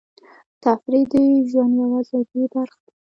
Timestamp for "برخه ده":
2.53-2.91